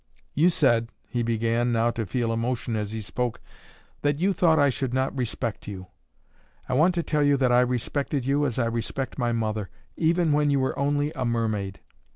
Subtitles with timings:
[0.33, 3.39] "You said" he began now to feel emotion as he spoke
[4.01, 5.89] "that you thought I should not respect you.
[6.67, 10.31] I want to tell you that I respected you as I respect my mother, even
[10.33, 11.81] when you were only a mermaid.